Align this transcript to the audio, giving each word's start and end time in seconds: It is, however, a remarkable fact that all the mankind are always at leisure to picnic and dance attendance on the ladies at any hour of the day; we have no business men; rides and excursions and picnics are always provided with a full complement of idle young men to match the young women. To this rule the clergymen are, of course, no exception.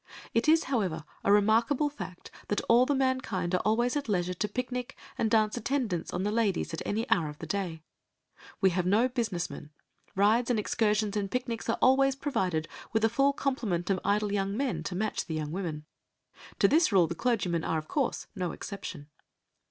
It 0.33 0.49
is, 0.49 0.63
however, 0.63 1.03
a 1.23 1.31
remarkable 1.31 1.87
fact 1.87 2.31
that 2.47 2.59
all 2.61 2.87
the 2.87 2.95
mankind 2.95 3.53
are 3.53 3.61
always 3.63 3.95
at 3.95 4.09
leisure 4.09 4.33
to 4.33 4.47
picnic 4.47 4.97
and 5.15 5.29
dance 5.29 5.57
attendance 5.57 6.11
on 6.11 6.23
the 6.23 6.31
ladies 6.31 6.73
at 6.73 6.81
any 6.87 7.07
hour 7.11 7.29
of 7.29 7.37
the 7.37 7.45
day; 7.45 7.83
we 8.61 8.71
have 8.71 8.87
no 8.87 9.07
business 9.07 9.47
men; 9.47 9.69
rides 10.15 10.49
and 10.49 10.57
excursions 10.59 11.15
and 11.15 11.29
picnics 11.29 11.69
are 11.69 11.77
always 11.83 12.15
provided 12.15 12.67
with 12.91 13.05
a 13.05 13.09
full 13.09 13.31
complement 13.33 13.91
of 13.91 13.99
idle 14.03 14.31
young 14.33 14.57
men 14.57 14.81
to 14.85 14.95
match 14.95 15.27
the 15.27 15.35
young 15.35 15.51
women. 15.51 15.85
To 16.57 16.67
this 16.67 16.91
rule 16.91 17.05
the 17.05 17.13
clergymen 17.13 17.63
are, 17.63 17.77
of 17.77 17.87
course, 17.87 18.25
no 18.35 18.53
exception. 18.53 19.07